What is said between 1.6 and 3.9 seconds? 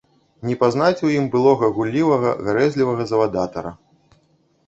гуллівага, гарэзлівага завадатара.